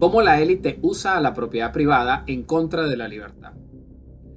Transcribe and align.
Cómo 0.00 0.22
la 0.22 0.40
élite 0.40 0.78
usa 0.82 1.16
a 1.16 1.20
la 1.20 1.32
propiedad 1.34 1.72
privada 1.72 2.24
en 2.26 2.42
contra 2.42 2.88
de 2.88 2.96
la 2.96 3.08
libertad. 3.08 3.52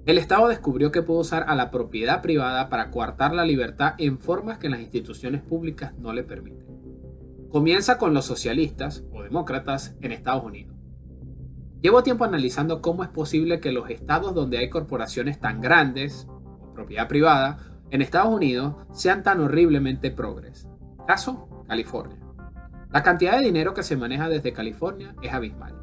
El 0.05 0.17
Estado 0.17 0.47
descubrió 0.47 0.91
que 0.91 1.01
puede 1.01 1.19
usar 1.19 1.45
a 1.49 1.55
la 1.55 1.71
propiedad 1.71 2.21
privada 2.21 2.69
para 2.69 2.91
coartar 2.91 3.33
la 3.33 3.43
libertad 3.43 3.95
en 3.97 4.19
formas 4.19 4.57
que 4.57 4.69
las 4.69 4.79
instituciones 4.79 5.41
públicas 5.41 5.93
no 5.97 6.13
le 6.13 6.23
permiten. 6.23 6.65
Comienza 7.49 7.97
con 7.97 8.13
los 8.13 8.23
socialistas 8.23 9.03
o 9.11 9.23
demócratas 9.23 9.95
en 9.99 10.13
Estados 10.13 10.45
Unidos. 10.45 10.77
Llevo 11.81 12.03
tiempo 12.03 12.23
analizando 12.23 12.81
cómo 12.81 13.03
es 13.03 13.09
posible 13.09 13.59
que 13.59 13.71
los 13.71 13.89
estados 13.89 14.33
donde 14.33 14.59
hay 14.59 14.69
corporaciones 14.69 15.39
tan 15.39 15.59
grandes, 15.59 16.27
o 16.29 16.73
propiedad 16.73 17.07
privada, 17.07 17.57
en 17.89 18.01
Estados 18.01 18.33
Unidos 18.33 18.75
sean 18.93 19.23
tan 19.23 19.41
horriblemente 19.41 20.11
progres. 20.11 20.67
Caso, 21.05 21.65
California. 21.67 22.26
La 22.89 23.03
cantidad 23.03 23.37
de 23.37 23.43
dinero 23.43 23.73
que 23.73 23.83
se 23.83 23.97
maneja 23.97 24.29
desde 24.29 24.53
California 24.53 25.13
es 25.21 25.33
abismal. 25.33 25.75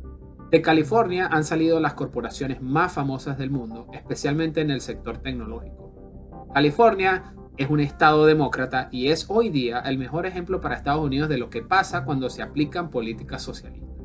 De 0.51 0.63
California 0.63 1.29
han 1.31 1.45
salido 1.45 1.79
las 1.79 1.93
corporaciones 1.93 2.63
más 2.63 2.95
famosas 2.95 3.37
del 3.37 3.51
mundo, 3.51 3.89
especialmente 3.93 4.63
en 4.63 4.71
el 4.71 4.81
sector 4.81 5.19
tecnológico. 5.19 6.49
California 6.55 7.35
es 7.59 7.69
un 7.69 7.81
estado 7.81 8.25
demócrata 8.25 8.89
y 8.91 9.09
es 9.09 9.27
hoy 9.29 9.51
día 9.51 9.81
el 9.81 9.99
mejor 9.99 10.25
ejemplo 10.25 10.63
para 10.63 10.77
Estados 10.77 11.05
Unidos 11.05 11.29
de 11.29 11.37
lo 11.37 11.51
que 11.51 11.61
pasa 11.61 12.07
cuando 12.07 12.31
se 12.31 12.43
aplican 12.43 12.89
políticas 12.89 13.43
socialistas. 13.43 13.99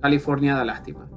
California 0.00 0.56
da 0.56 0.64
lástima. 0.64 1.08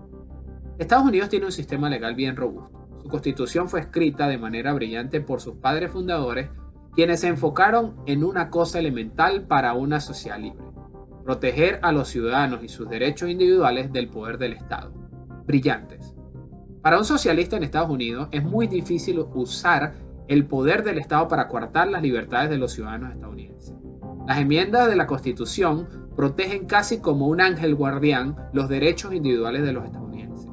Estados 0.77 1.07
Unidos 1.07 1.29
tiene 1.29 1.47
un 1.47 1.51
sistema 1.51 1.89
legal 1.89 2.13
bien 2.13 2.35
robusto. 2.35 2.87
Su 3.01 3.09
constitución 3.09 3.67
fue 3.67 3.79
escrita 3.79 4.27
de 4.27 4.37
manera 4.37 4.73
brillante 4.73 5.21
por 5.21 5.41
sus 5.41 5.55
padres 5.55 5.91
fundadores, 5.91 6.49
quienes 6.93 7.21
se 7.21 7.29
enfocaron 7.29 7.95
en 8.05 8.23
una 8.23 8.51
cosa 8.51 8.77
elemental 8.77 9.47
para 9.47 9.73
una 9.73 9.99
sociedad 9.99 10.37
libre 10.37 10.64
proteger 11.25 11.79
a 11.81 11.91
los 11.91 12.07
ciudadanos 12.07 12.63
y 12.63 12.69
sus 12.69 12.87
derechos 12.87 13.29
individuales 13.29 13.91
del 13.91 14.09
poder 14.09 14.37
del 14.37 14.53
Estado. 14.53 14.93
Brillantes. 15.47 16.13
Para 16.83 16.99
un 16.99 17.03
socialista 17.03 17.57
en 17.57 17.63
Estados 17.63 17.89
Unidos 17.89 18.29
es 18.31 18.43
muy 18.43 18.67
difícil 18.67 19.19
usar 19.33 19.95
el 20.27 20.45
poder 20.45 20.83
del 20.83 20.99
Estado 20.99 21.27
para 21.27 21.47
coartar 21.47 21.87
las 21.87 22.03
libertades 22.03 22.51
de 22.51 22.59
los 22.59 22.73
ciudadanos 22.73 23.11
estadounidenses. 23.11 23.73
Las 24.27 24.37
enmiendas 24.37 24.87
de 24.87 24.95
la 24.95 25.07
Constitución 25.07 25.87
protegen 26.15 26.67
casi 26.67 26.99
como 26.99 27.27
un 27.27 27.41
ángel 27.41 27.73
guardián 27.73 28.35
los 28.53 28.69
derechos 28.69 29.11
individuales 29.11 29.63
de 29.63 29.73
los 29.73 29.85
estadounidenses. 29.85 30.51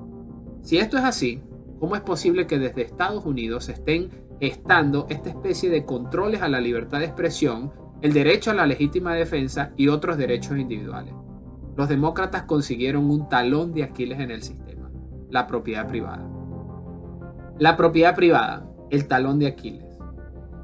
Si 0.62 0.78
esto 0.78 0.96
es 0.96 1.04
así, 1.04 1.42
¿cómo 1.80 1.96
es 1.96 2.02
posible 2.02 2.46
que 2.46 2.58
desde 2.58 2.82
Estados 2.82 3.26
Unidos 3.26 3.68
estén 3.68 4.10
estando 4.40 5.06
esta 5.10 5.28
especie 5.28 5.68
de 5.68 5.84
controles 5.84 6.40
a 6.40 6.48
la 6.48 6.62
libertad 6.62 7.00
de 7.00 7.04
expresión 7.04 7.72
el 8.02 8.12
derecho 8.12 8.50
a 8.50 8.54
la 8.54 8.66
legítima 8.66 9.14
defensa 9.14 9.70
y 9.76 9.86
otros 9.86 10.16
derechos 10.16 10.58
individuales. 10.58 11.14
Los 11.76 11.88
demócratas 11.88 12.42
consiguieron 12.42 13.08
un 13.08 13.28
talón 13.28 13.72
de 13.72 13.84
Aquiles 13.84 14.18
en 14.18 14.32
el 14.32 14.42
sistema, 14.42 14.90
la 15.30 15.46
propiedad 15.46 15.88
privada. 15.88 16.28
La 17.58 17.76
propiedad 17.76 18.16
privada, 18.16 18.68
el 18.90 19.06
talón 19.06 19.38
de 19.38 19.46
Aquiles. 19.46 19.86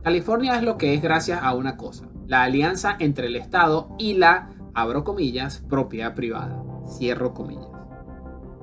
California 0.02 0.56
es 0.56 0.64
lo 0.64 0.76
que 0.76 0.94
es 0.94 1.00
gracias 1.00 1.40
a 1.40 1.54
una 1.54 1.76
cosa, 1.76 2.08
la 2.26 2.42
alianza 2.42 2.96
entre 2.98 3.28
el 3.28 3.36
Estado 3.36 3.88
y 3.98 4.14
la, 4.14 4.50
abro 4.74 5.04
comillas, 5.04 5.64
propiedad 5.68 6.14
privada, 6.16 6.60
cierro 6.88 7.34
comillas. 7.34 7.68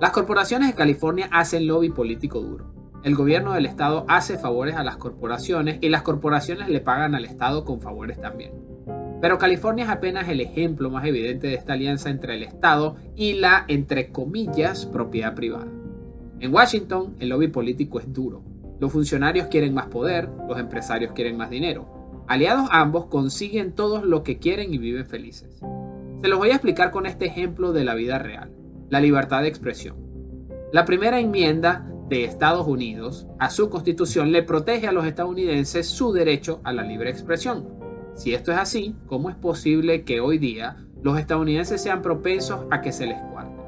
Las 0.02 0.12
corporaciones 0.12 0.68
de 0.68 0.76
California 0.76 1.30
hacen 1.32 1.66
lobby 1.66 1.92
político 1.92 2.42
duro. 2.42 2.74
El 3.04 3.16
gobierno 3.16 3.54
del 3.54 3.68
Estado 3.68 4.04
hace 4.10 4.38
favores 4.38 4.76
a 4.76 4.84
las 4.84 4.98
corporaciones 4.98 5.78
y 5.80 5.90
las 5.90 6.02
corporaciones 6.02 6.68
le 6.68 6.82
pagan 6.82 7.16
al 7.16 7.24
Estado 7.24 7.64
con 7.64 7.80
favores 7.80 8.20
también. 8.20 8.65
Pero 9.26 9.40
California 9.40 9.86
es 9.86 9.90
apenas 9.90 10.30
el 10.30 10.40
ejemplo 10.40 10.92
más 10.92 11.04
evidente 11.04 11.48
de 11.48 11.56
esta 11.56 11.74
alianza 11.74 12.12
entre 12.12 12.36
el 12.36 12.44
Estado 12.44 12.98
y 13.16 13.34
la, 13.34 13.66
entre 13.68 14.12
comillas, 14.12 14.86
propiedad 14.86 15.34
privada. 15.34 15.66
En 16.40 16.54
Washington, 16.54 17.16
el 17.20 17.30
lobby 17.30 17.48
político 17.48 18.00
es 18.00 18.14
duro. 18.14 18.44
Los 18.80 18.92
funcionarios 18.92 19.48
quieren 19.48 19.74
más 19.74 19.88
poder, 19.88 20.30
los 20.48 20.60
empresarios 20.60 21.14
quieren 21.14 21.38
más 21.38 21.50
dinero. 21.50 22.24
Aliados 22.28 22.70
ambos 22.72 23.08
consiguen 23.08 23.72
todo 23.74 24.06
lo 24.06 24.22
que 24.22 24.38
quieren 24.38 24.72
y 24.72 24.78
viven 24.78 25.08
felices. 25.08 25.60
Se 26.22 26.28
los 26.28 26.38
voy 26.38 26.52
a 26.52 26.58
explicar 26.58 26.92
con 26.92 27.08
este 27.08 27.26
ejemplo 27.26 27.74
de 27.74 27.84
la 27.84 27.96
vida 27.96 28.20
real, 28.20 28.52
la 28.92 29.00
libertad 29.00 29.42
de 29.42 29.48
expresión. 29.48 29.96
La 30.72 30.86
primera 30.86 31.20
enmienda 31.20 31.92
de 32.10 32.26
Estados 32.26 32.68
Unidos 32.68 33.26
a 33.40 33.50
su 33.50 33.72
constitución 33.72 34.32
le 34.32 34.44
protege 34.44 34.86
a 34.86 34.92
los 34.92 35.08
estadounidenses 35.08 35.88
su 35.88 36.14
derecho 36.14 36.62
a 36.64 36.74
la 36.74 36.84
libre 36.84 37.10
expresión. 37.10 37.85
Si 38.16 38.34
esto 38.34 38.52
es 38.52 38.58
así, 38.58 38.96
¿cómo 39.08 39.30
es 39.30 39.36
posible 39.36 40.04
que 40.04 40.22
hoy 40.22 40.38
día 40.38 40.78
los 41.04 41.20
estadounidenses 41.20 41.82
sean 41.82 42.02
propensos 42.02 42.62
a 42.72 42.82
que 42.82 42.92
se 42.92 43.06
les 43.06 43.22
cuarte? 43.22 43.62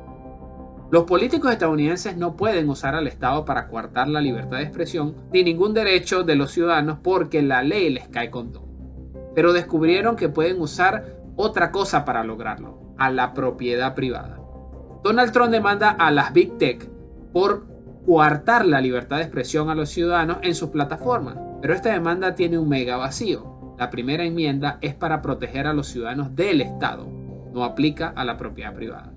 Los 0.89 1.03
políticos 1.03 1.51
estadounidenses 1.51 2.15
no 2.15 2.37
pueden 2.37 2.69
usar 2.69 2.95
al 2.95 3.07
Estado 3.07 3.43
para 3.43 3.67
coartar 3.67 4.07
la 4.07 4.21
libertad 4.21 4.57
de 4.57 4.63
expresión 4.63 5.15
ni 5.33 5.43
ningún 5.43 5.73
derecho 5.73 6.23
de 6.23 6.35
los 6.35 6.51
ciudadanos 6.51 6.99
porque 7.03 7.41
la 7.41 7.61
ley 7.61 7.89
les 7.89 8.07
cae 8.07 8.31
con 8.31 8.53
todo. 8.53 8.65
Pero 9.35 9.51
descubrieron 9.51 10.15
que 10.15 10.29
pueden 10.29 10.61
usar 10.61 11.17
otra 11.35 11.71
cosa 11.71 12.05
para 12.05 12.23
lograrlo, 12.23 12.93
a 12.97 13.11
la 13.11 13.33
propiedad 13.33 13.95
privada. 13.95 14.39
Donald 15.03 15.33
Trump 15.33 15.51
demanda 15.51 15.89
a 15.89 16.09
las 16.09 16.31
Big 16.31 16.57
Tech 16.57 16.89
por 17.33 17.65
coartar 18.05 18.65
la 18.65 18.79
libertad 18.79 19.17
de 19.17 19.23
expresión 19.23 19.69
a 19.69 19.75
los 19.75 19.89
ciudadanos 19.89 20.37
en 20.41 20.55
sus 20.55 20.69
plataformas. 20.69 21.37
Pero 21.61 21.73
esta 21.73 21.91
demanda 21.91 22.33
tiene 22.33 22.57
un 22.57 22.69
mega 22.69 22.95
vacío. 22.95 23.56
La 23.77 23.89
primera 23.91 24.23
enmienda 24.23 24.79
es 24.81 24.95
para 24.95 25.21
proteger 25.21 25.67
a 25.67 25.73
los 25.73 25.87
ciudadanos 25.87 26.35
del 26.35 26.61
Estado, 26.61 27.07
no 27.53 27.63
aplica 27.63 28.09
a 28.09 28.25
la 28.25 28.37
propiedad 28.37 28.73
privada. 28.73 29.13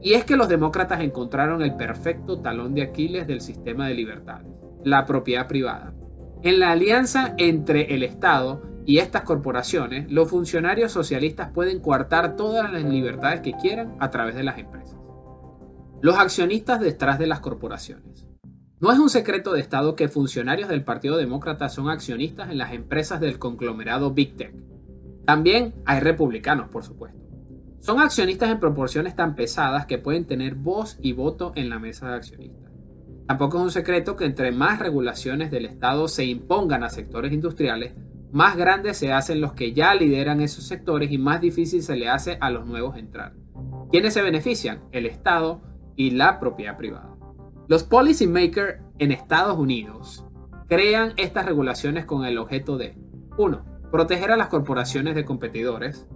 Y 0.00 0.14
es 0.14 0.24
que 0.24 0.36
los 0.36 0.48
demócratas 0.48 1.00
encontraron 1.00 1.62
el 1.62 1.74
perfecto 1.74 2.40
talón 2.40 2.74
de 2.74 2.82
Aquiles 2.82 3.26
del 3.26 3.40
sistema 3.40 3.88
de 3.88 3.94
libertades, 3.94 4.46
la 4.84 5.06
propiedad 5.06 5.48
privada. 5.48 5.92
En 6.42 6.60
la 6.60 6.70
alianza 6.70 7.34
entre 7.38 7.94
el 7.94 8.04
Estado 8.04 8.62
y 8.84 8.98
estas 8.98 9.22
corporaciones, 9.22 10.10
los 10.12 10.30
funcionarios 10.30 10.92
socialistas 10.92 11.50
pueden 11.50 11.80
coartar 11.80 12.36
todas 12.36 12.72
las 12.72 12.84
libertades 12.84 13.40
que 13.40 13.54
quieran 13.54 13.96
a 13.98 14.10
través 14.10 14.36
de 14.36 14.44
las 14.44 14.58
empresas. 14.58 14.96
Los 16.00 16.16
accionistas 16.18 16.78
detrás 16.78 17.18
de 17.18 17.26
las 17.26 17.40
corporaciones. 17.40 18.25
No 18.78 18.92
es 18.92 18.98
un 18.98 19.08
secreto 19.08 19.54
de 19.54 19.60
Estado 19.60 19.96
que 19.96 20.08
funcionarios 20.08 20.68
del 20.68 20.84
Partido 20.84 21.16
Demócrata 21.16 21.70
son 21.70 21.88
accionistas 21.88 22.50
en 22.50 22.58
las 22.58 22.74
empresas 22.74 23.20
del 23.20 23.38
conglomerado 23.38 24.12
Big 24.12 24.36
Tech. 24.36 24.54
También 25.24 25.74
hay 25.86 26.00
republicanos, 26.00 26.68
por 26.68 26.84
supuesto. 26.84 27.18
Son 27.80 28.00
accionistas 28.00 28.50
en 28.50 28.60
proporciones 28.60 29.16
tan 29.16 29.34
pesadas 29.34 29.86
que 29.86 29.96
pueden 29.96 30.26
tener 30.26 30.56
voz 30.56 30.98
y 31.00 31.12
voto 31.12 31.52
en 31.56 31.70
la 31.70 31.78
mesa 31.78 32.10
de 32.10 32.16
accionistas. 32.16 32.70
Tampoco 33.26 33.56
es 33.56 33.64
un 33.64 33.70
secreto 33.70 34.14
que 34.14 34.26
entre 34.26 34.52
más 34.52 34.78
regulaciones 34.78 35.50
del 35.50 35.64
Estado 35.64 36.06
se 36.06 36.26
impongan 36.26 36.84
a 36.84 36.90
sectores 36.90 37.32
industriales, 37.32 37.94
más 38.30 38.58
grandes 38.58 38.98
se 38.98 39.10
hacen 39.10 39.40
los 39.40 39.54
que 39.54 39.72
ya 39.72 39.94
lideran 39.94 40.42
esos 40.42 40.64
sectores 40.64 41.10
y 41.10 41.16
más 41.16 41.40
difícil 41.40 41.82
se 41.82 41.96
le 41.96 42.10
hace 42.10 42.36
a 42.42 42.50
los 42.50 42.66
nuevos 42.66 42.98
entrar. 42.98 43.32
¿Quiénes 43.90 44.12
se 44.12 44.20
benefician? 44.20 44.82
El 44.92 45.06
Estado, 45.06 45.62
y 45.96 46.10
la 46.10 46.38
propiedad 46.38 46.76
privada. 46.76 47.15
Los 47.68 47.82
policymakers 47.82 48.80
en 48.98 49.10
Estados 49.10 49.58
Unidos 49.58 50.24
crean 50.68 51.14
estas 51.16 51.46
regulaciones 51.46 52.04
con 52.04 52.24
el 52.24 52.38
objeto 52.38 52.78
de 52.78 52.96
1. 53.38 53.64
Proteger 53.90 54.30
a 54.30 54.36
las 54.36 54.48
corporaciones 54.48 55.16
de 55.16 55.24
competidores. 55.24 56.06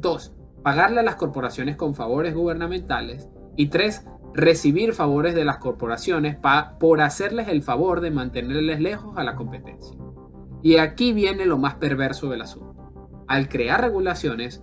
2. 0.00 0.34
Pagarle 0.62 1.00
a 1.00 1.02
las 1.02 1.16
corporaciones 1.16 1.76
con 1.76 1.94
favores 1.94 2.34
gubernamentales. 2.34 3.28
Y 3.56 3.68
3. 3.68 4.04
Recibir 4.34 4.92
favores 4.92 5.34
de 5.34 5.46
las 5.46 5.56
corporaciones 5.56 6.36
por 6.78 7.00
hacerles 7.00 7.48
el 7.48 7.62
favor 7.62 8.02
de 8.02 8.10
mantenerles 8.10 8.78
lejos 8.78 9.16
a 9.16 9.24
la 9.24 9.34
competencia. 9.34 9.96
Y 10.62 10.76
aquí 10.76 11.14
viene 11.14 11.46
lo 11.46 11.56
más 11.56 11.76
perverso 11.76 12.28
del 12.28 12.42
asunto. 12.42 13.24
Al 13.26 13.48
crear 13.48 13.80
regulaciones, 13.80 14.62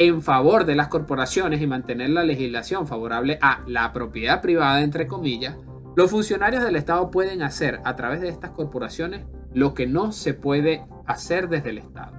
en 0.00 0.22
favor 0.22 0.64
de 0.64 0.74
las 0.74 0.88
corporaciones 0.88 1.60
y 1.60 1.66
mantener 1.66 2.08
la 2.08 2.24
legislación 2.24 2.86
favorable 2.86 3.38
a 3.42 3.60
la 3.66 3.92
propiedad 3.92 4.40
privada, 4.40 4.80
entre 4.80 5.06
comillas, 5.06 5.58
los 5.94 6.10
funcionarios 6.10 6.64
del 6.64 6.76
Estado 6.76 7.10
pueden 7.10 7.42
hacer 7.42 7.82
a 7.84 7.96
través 7.96 8.22
de 8.22 8.30
estas 8.30 8.52
corporaciones 8.52 9.26
lo 9.52 9.74
que 9.74 9.86
no 9.86 10.12
se 10.12 10.32
puede 10.32 10.86
hacer 11.06 11.50
desde 11.50 11.68
el 11.68 11.78
Estado. 11.78 12.12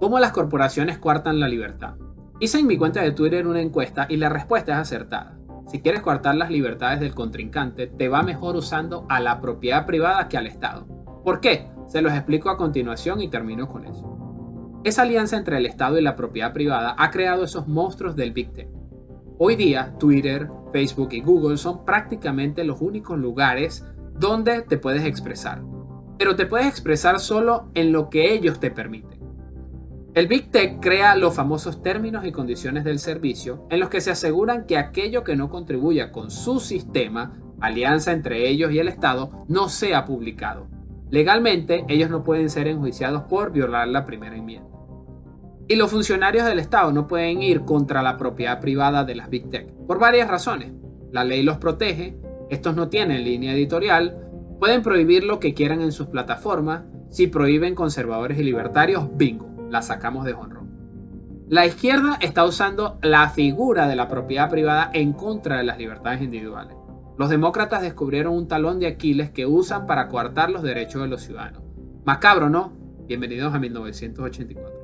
¿Cómo 0.00 0.18
las 0.18 0.32
corporaciones 0.32 0.96
coartan 0.96 1.40
la 1.40 1.48
libertad? 1.48 1.96
Hice 2.40 2.58
en 2.58 2.66
mi 2.66 2.78
cuenta 2.78 3.02
de 3.02 3.12
Twitter 3.12 3.46
una 3.46 3.60
encuesta 3.60 4.06
y 4.08 4.16
la 4.16 4.30
respuesta 4.30 4.72
es 4.72 4.78
acertada. 4.78 5.36
Si 5.66 5.82
quieres 5.82 6.00
coartar 6.00 6.36
las 6.36 6.50
libertades 6.50 7.00
del 7.00 7.14
contrincante, 7.14 7.86
te 7.86 8.08
va 8.08 8.22
mejor 8.22 8.56
usando 8.56 9.04
a 9.10 9.20
la 9.20 9.42
propiedad 9.42 9.84
privada 9.84 10.26
que 10.28 10.38
al 10.38 10.46
Estado. 10.46 10.86
¿Por 11.22 11.40
qué? 11.40 11.68
Se 11.86 12.00
los 12.00 12.14
explico 12.14 12.48
a 12.48 12.56
continuación 12.56 13.20
y 13.20 13.28
termino 13.28 13.68
con 13.68 13.84
eso. 13.84 14.15
Esa 14.86 15.02
alianza 15.02 15.36
entre 15.36 15.58
el 15.58 15.66
Estado 15.66 15.98
y 15.98 16.00
la 16.00 16.14
propiedad 16.14 16.52
privada 16.52 16.94
ha 16.96 17.10
creado 17.10 17.42
esos 17.42 17.66
monstruos 17.66 18.14
del 18.14 18.30
Big 18.30 18.52
Tech. 18.52 18.68
Hoy 19.36 19.56
día, 19.56 19.96
Twitter, 19.98 20.48
Facebook 20.72 21.08
y 21.10 21.22
Google 21.22 21.56
son 21.56 21.84
prácticamente 21.84 22.62
los 22.62 22.80
únicos 22.80 23.18
lugares 23.18 23.84
donde 24.16 24.62
te 24.62 24.78
puedes 24.78 25.04
expresar. 25.04 25.60
Pero 26.20 26.36
te 26.36 26.46
puedes 26.46 26.68
expresar 26.68 27.18
solo 27.18 27.68
en 27.74 27.90
lo 27.90 28.10
que 28.10 28.32
ellos 28.32 28.60
te 28.60 28.70
permiten. 28.70 29.18
El 30.14 30.28
Big 30.28 30.52
Tech 30.52 30.78
crea 30.80 31.16
los 31.16 31.34
famosos 31.34 31.82
términos 31.82 32.24
y 32.24 32.30
condiciones 32.30 32.84
del 32.84 33.00
servicio 33.00 33.66
en 33.70 33.80
los 33.80 33.88
que 33.88 34.00
se 34.00 34.12
aseguran 34.12 34.66
que 34.66 34.78
aquello 34.78 35.24
que 35.24 35.34
no 35.34 35.50
contribuya 35.50 36.12
con 36.12 36.30
su 36.30 36.60
sistema, 36.60 37.32
alianza 37.60 38.12
entre 38.12 38.48
ellos 38.48 38.70
y 38.70 38.78
el 38.78 38.86
Estado, 38.86 39.44
no 39.48 39.68
sea 39.68 40.04
publicado. 40.04 40.68
Legalmente, 41.10 41.84
ellos 41.88 42.08
no 42.08 42.22
pueden 42.22 42.50
ser 42.50 42.68
enjuiciados 42.68 43.24
por 43.24 43.50
violar 43.50 43.88
la 43.88 44.06
primera 44.06 44.36
enmienda. 44.36 44.75
Y 45.68 45.74
los 45.74 45.90
funcionarios 45.90 46.46
del 46.46 46.60
Estado 46.60 46.92
no 46.92 47.08
pueden 47.08 47.42
ir 47.42 47.62
contra 47.62 48.02
la 48.02 48.16
propiedad 48.16 48.60
privada 48.60 49.04
de 49.04 49.16
las 49.16 49.28
Big 49.28 49.50
Tech, 49.50 49.72
por 49.86 49.98
varias 49.98 50.28
razones. 50.28 50.72
La 51.10 51.24
ley 51.24 51.42
los 51.42 51.58
protege, 51.58 52.16
estos 52.50 52.76
no 52.76 52.88
tienen 52.88 53.24
línea 53.24 53.52
editorial, 53.52 54.16
pueden 54.60 54.82
prohibir 54.82 55.24
lo 55.24 55.40
que 55.40 55.54
quieran 55.54 55.80
en 55.80 55.90
sus 55.90 56.06
plataformas, 56.06 56.84
si 57.10 57.26
prohíben 57.26 57.74
conservadores 57.74 58.38
y 58.38 58.44
libertarios, 58.44 59.08
bingo 59.16 59.46
la 59.70 59.82
sacamos 59.82 60.24
de 60.24 60.34
honro. 60.34 60.66
La 61.48 61.66
izquierda 61.66 62.18
está 62.20 62.44
usando 62.44 62.98
la 63.02 63.28
figura 63.30 63.88
de 63.88 63.96
la 63.96 64.08
propiedad 64.08 64.50
privada 64.50 64.90
en 64.92 65.12
contra 65.12 65.58
de 65.58 65.64
las 65.64 65.78
libertades 65.78 66.22
individuales. 66.22 66.76
Los 67.18 67.30
demócratas 67.30 67.82
descubrieron 67.82 68.34
un 68.34 68.46
talón 68.46 68.78
de 68.78 68.86
Aquiles 68.86 69.30
que 69.30 69.46
usan 69.46 69.86
para 69.86 70.08
coartar 70.08 70.50
los 70.50 70.62
derechos 70.62 71.02
de 71.02 71.08
los 71.08 71.22
ciudadanos. 71.22 71.62
Macabro, 72.04 72.50
¿no? 72.50 72.72
Bienvenidos 73.06 73.54
a 73.54 73.58
1984. 73.58 74.75